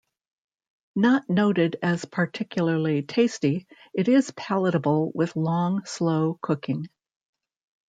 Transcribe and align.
Not 0.95 1.29
noted 1.29 1.75
as 1.83 2.05
particularly 2.05 3.03
tasty, 3.03 3.67
it 3.93 4.07
is 4.07 4.31
palatable 4.31 5.11
with 5.13 5.35
long, 5.35 5.85
slow 5.85 6.39
cooking. 6.41 6.89